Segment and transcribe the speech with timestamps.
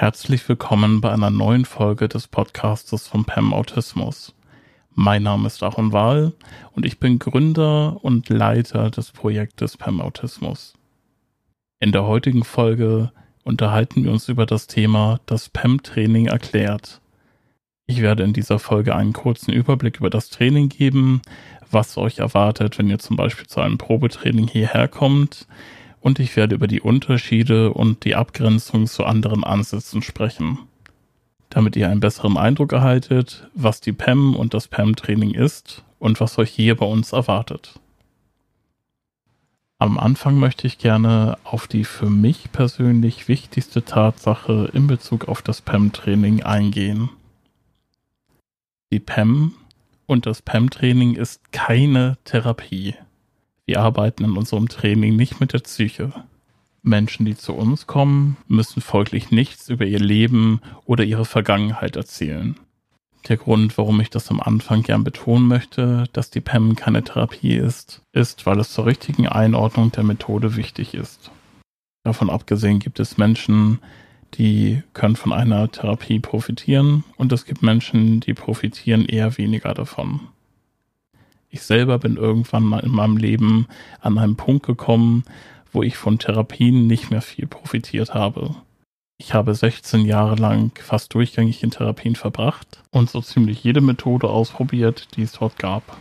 [0.00, 4.32] Herzlich willkommen bei einer neuen Folge des Podcastes von PEM Autismus.
[4.94, 6.34] Mein Name ist Aaron Wahl
[6.70, 10.74] und ich bin Gründer und Leiter des Projektes PEM Autismus.
[11.80, 13.10] In der heutigen Folge
[13.42, 17.00] unterhalten wir uns über das Thema das PEM-Training erklärt.
[17.86, 21.22] Ich werde in dieser Folge einen kurzen Überblick über das Training geben,
[21.72, 25.48] was euch erwartet, wenn ihr zum Beispiel zu einem Probetraining hierher kommt,
[26.00, 30.58] und ich werde über die Unterschiede und die Abgrenzung zu anderen Ansätzen sprechen.
[31.50, 36.38] Damit ihr einen besseren Eindruck erhaltet, was die PEM und das PEM-Training ist und was
[36.38, 37.80] euch hier bei uns erwartet.
[39.80, 45.40] Am Anfang möchte ich gerne auf die für mich persönlich wichtigste Tatsache in Bezug auf
[45.40, 47.10] das PEM-Training eingehen.
[48.90, 49.54] Die PEM
[50.06, 52.94] und das PEM-Training ist keine Therapie.
[53.68, 56.10] Wir arbeiten in unserem Training nicht mit der Psyche.
[56.80, 62.56] Menschen, die zu uns kommen, müssen folglich nichts über ihr Leben oder ihre Vergangenheit erzählen.
[63.28, 67.56] Der Grund, warum ich das am Anfang gern betonen möchte, dass die PEM keine Therapie
[67.56, 71.30] ist, ist, weil es zur richtigen Einordnung der Methode wichtig ist.
[72.04, 73.80] Davon abgesehen gibt es Menschen,
[74.38, 80.20] die können von einer Therapie profitieren und es gibt Menschen, die profitieren eher weniger davon.
[81.50, 83.66] Ich selber bin irgendwann mal in meinem Leben
[84.00, 85.24] an einen Punkt gekommen,
[85.72, 88.54] wo ich von Therapien nicht mehr viel profitiert habe.
[89.18, 94.28] Ich habe 16 Jahre lang fast durchgängig in Therapien verbracht und so ziemlich jede Methode
[94.28, 95.96] ausprobiert, die es dort gab.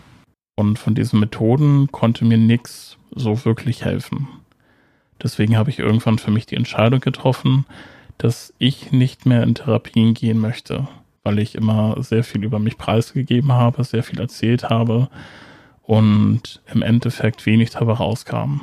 [0.56, 4.28] Und von diesen Methoden konnte mir nichts so wirklich helfen.
[5.22, 7.66] Deswegen habe ich irgendwann für mich die Entscheidung getroffen,
[8.17, 10.88] dass ich nicht mehr in Therapien gehen möchte
[11.28, 15.09] weil ich immer sehr viel über mich preisgegeben habe, sehr viel erzählt habe
[15.83, 18.61] und im Endeffekt wenig dabei rauskam.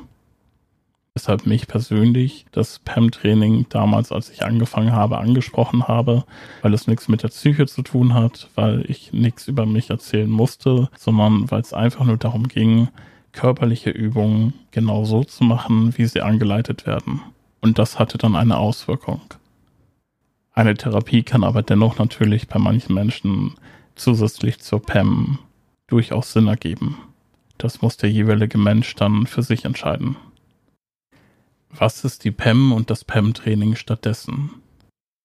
[1.14, 6.24] Deshalb mich persönlich das PEM-Training damals, als ich angefangen habe, angesprochen habe,
[6.62, 10.30] weil es nichts mit der Psyche zu tun hat, weil ich nichts über mich erzählen
[10.30, 12.88] musste, sondern weil es einfach nur darum ging,
[13.32, 17.20] körperliche Übungen genau so zu machen, wie sie angeleitet werden.
[17.60, 19.20] Und das hatte dann eine Auswirkung.
[20.56, 23.54] Eine Therapie kann aber dennoch natürlich bei manchen Menschen
[23.96, 25.40] zusätzlich zur PEM
[25.88, 26.96] durchaus Sinn ergeben.
[27.58, 30.16] Das muss der jeweilige Mensch dann für sich entscheiden.
[31.70, 34.50] Was ist die PEM und das PEM-Training stattdessen?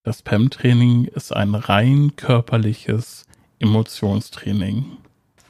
[0.02, 3.24] Das PEM-Training ist ein rein körperliches
[3.60, 4.84] Emotionstraining.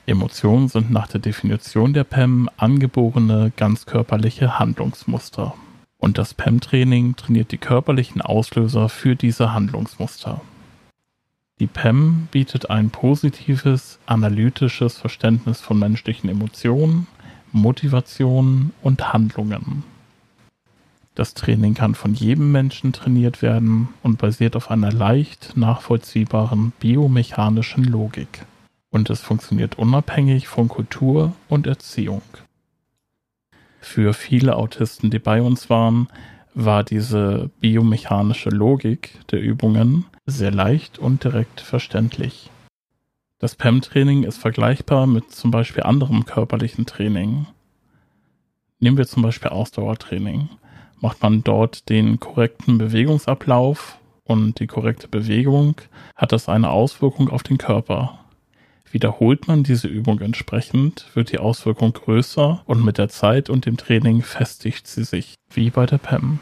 [0.04, 5.54] Emotionen sind nach der Definition der PEM angeborene ganzkörperliche Handlungsmuster
[6.00, 10.40] und das PEM-Training trainiert die körperlichen Auslöser für diese Handlungsmuster.
[11.60, 17.06] Die PEM bietet ein positives, analytisches Verständnis von menschlichen Emotionen,
[17.52, 19.84] Motivationen und Handlungen.
[21.14, 27.84] Das Training kann von jedem Menschen trainiert werden und basiert auf einer leicht nachvollziehbaren biomechanischen
[27.84, 28.46] Logik.
[28.90, 32.22] Und es funktioniert unabhängig von Kultur und Erziehung
[33.80, 36.08] für viele Autisten, die bei uns waren,
[36.54, 42.50] war diese biomechanische Logik der Übungen sehr leicht und direkt verständlich.
[43.38, 47.46] Das PEM-Training ist vergleichbar mit zum Beispiel anderem körperlichen Training.
[48.80, 50.50] Nehmen wir zum Beispiel Ausdauertraining.
[51.00, 55.74] Macht man dort den korrekten Bewegungsablauf und die korrekte Bewegung,
[56.14, 58.19] hat das eine Auswirkung auf den Körper.
[58.92, 63.76] Wiederholt man diese Übung entsprechend, wird die Auswirkung größer und mit der Zeit und dem
[63.76, 66.40] Training festigt sie sich, wie bei der PEM.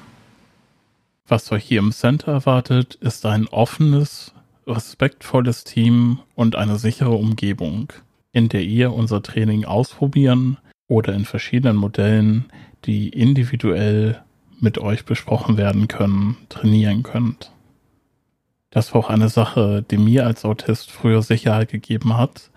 [1.27, 4.33] Was euch hier im Center erwartet, ist ein offenes,
[4.67, 7.93] respektvolles Team und eine sichere Umgebung,
[8.33, 10.57] in der ihr unser Training ausprobieren
[10.89, 12.47] oder in verschiedenen Modellen,
[12.87, 14.23] die individuell
[14.59, 17.53] mit euch besprochen werden können, trainieren könnt.
[18.71, 22.51] Das war auch eine Sache, die mir als Autist früher Sicherheit gegeben hat,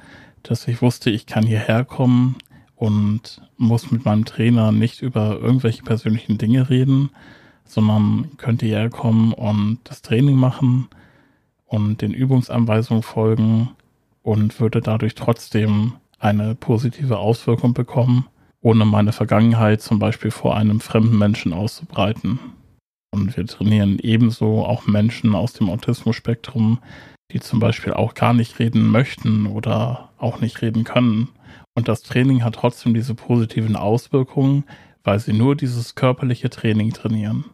[0.44, 2.36] dass ich wusste, ich kann hierher kommen
[2.76, 7.12] und muss mit meinem Trainer nicht über irgendwelche persönlichen Dinge reden,
[7.64, 10.90] sondern könnte hierher kommen und das Training machen
[11.68, 13.70] und den Übungsanweisungen folgen
[14.24, 18.26] und würde dadurch trotzdem eine positive Auswirkung bekommen,
[18.62, 22.40] ohne meine Vergangenheit zum Beispiel vor einem fremden Menschen auszubreiten.
[23.14, 26.80] Und wir trainieren ebenso auch Menschen aus dem Autismus-Spektrum,
[27.32, 31.30] die zum Beispiel auch gar nicht reden möchten oder auch nicht reden können.
[31.76, 34.64] Und das Training hat trotzdem diese positiven Auswirkungen,
[35.04, 37.46] weil sie nur dieses körperliche Training trainieren.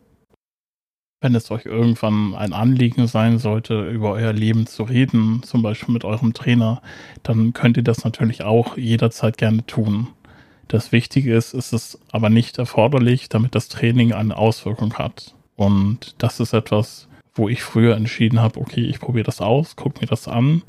[1.21, 5.93] Wenn es euch irgendwann ein Anliegen sein sollte, über euer Leben zu reden, zum Beispiel
[5.93, 6.83] mit eurem Trainer,
[7.23, 10.09] dann könnt ihr das natürlich auch jederzeit gerne tun.
[10.67, 15.36] Das Wichtige ist, ist es aber nicht erforderlich, damit das Training eine Auswirkung hat.
[15.57, 19.99] Und das ist etwas, wo ich früher entschieden habe, okay, ich probiere das aus, gucke
[19.99, 20.61] mir das an,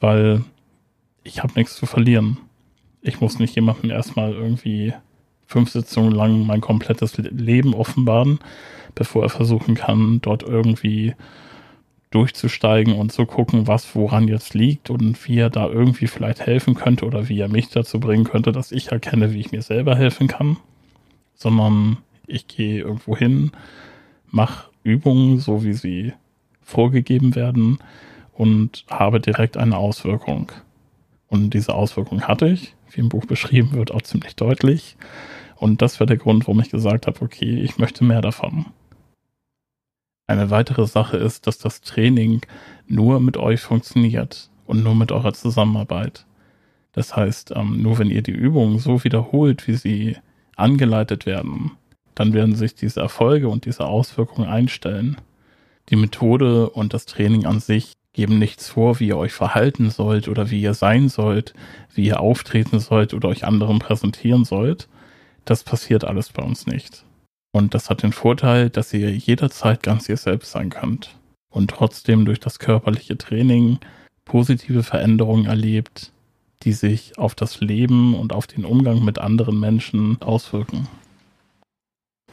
[0.00, 0.44] weil
[1.24, 2.38] ich habe nichts zu verlieren.
[3.02, 4.94] Ich muss nicht jemandem erstmal irgendwie
[5.46, 8.38] fünf Sitzungen lang mein komplettes Leben offenbaren,
[8.94, 11.14] bevor er versuchen kann, dort irgendwie
[12.10, 16.74] durchzusteigen und zu gucken, was woran jetzt liegt und wie er da irgendwie vielleicht helfen
[16.74, 19.96] könnte oder wie er mich dazu bringen könnte, dass ich erkenne, wie ich mir selber
[19.96, 20.58] helfen kann,
[21.34, 21.96] sondern
[22.26, 23.50] ich gehe irgendwo hin,
[24.32, 26.14] mache Übungen, so wie sie
[26.60, 27.78] vorgegeben werden
[28.32, 30.50] und habe direkt eine Auswirkung.
[31.28, 34.96] Und diese Auswirkung hatte ich, wie im Buch beschrieben wird, auch ziemlich deutlich.
[35.56, 38.66] Und das war der Grund, warum ich gesagt habe, okay, ich möchte mehr davon.
[40.26, 42.40] Eine weitere Sache ist, dass das Training
[42.86, 46.26] nur mit euch funktioniert und nur mit eurer Zusammenarbeit.
[46.92, 50.16] Das heißt, ähm, nur wenn ihr die Übungen so wiederholt, wie sie
[50.56, 51.72] angeleitet werden,
[52.14, 55.16] dann werden sich diese Erfolge und diese Auswirkungen einstellen.
[55.88, 60.28] Die Methode und das Training an sich geben nichts vor, wie ihr euch verhalten sollt
[60.28, 61.54] oder wie ihr sein sollt,
[61.94, 64.88] wie ihr auftreten sollt oder euch anderen präsentieren sollt,
[65.44, 67.04] das passiert alles bei uns nicht.
[67.52, 71.16] Und das hat den Vorteil, dass ihr jederzeit ganz ihr selbst sein könnt
[71.50, 73.78] und trotzdem durch das körperliche Training
[74.24, 76.12] positive Veränderungen erlebt,
[76.62, 80.88] die sich auf das Leben und auf den Umgang mit anderen Menschen auswirken.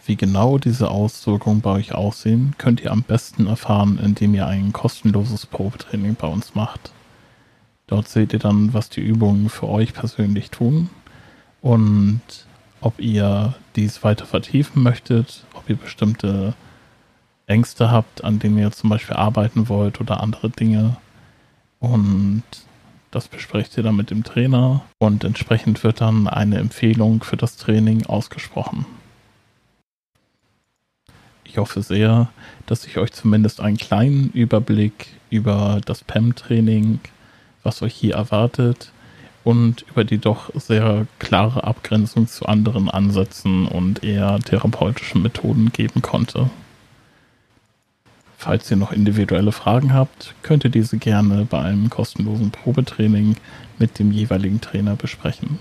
[0.10, 4.74] Wie genau diese Auswirkungen bei euch aussehen, könnt ihr am besten erfahren, indem ihr ein
[4.74, 6.92] kostenloses Probetraining bei uns macht.
[7.86, 10.90] Dort seht ihr dann, was die Übungen für euch persönlich tun
[11.62, 12.22] und
[12.82, 16.56] ob ihr dies weiter vertiefen möchtet, ob ihr bestimmte
[17.46, 20.98] Ängste habt, an denen ihr zum Beispiel arbeiten wollt oder andere Dinge.
[21.80, 22.42] Und
[23.12, 27.58] das besprecht ihr dann mit dem Trainer und entsprechend wird dann eine Empfehlung für das
[27.58, 28.88] Training ausgesprochen.
[31.50, 32.30] Ich hoffe sehr,
[32.68, 37.00] dass ich euch zumindest einen kleinen Überblick über das PEM-Training,
[37.64, 38.92] was euch hier erwartet,
[39.44, 46.04] und über die doch sehr klare Abgrenzung zu anderen Ansätzen und eher therapeutischen Methoden geben
[46.04, 46.52] konnte.
[48.38, 53.38] Falls ihr noch individuelle Fragen habt, könnt ihr diese gerne bei einem kostenlosen Probetraining
[53.80, 55.60] mit dem jeweiligen Trainer besprechen.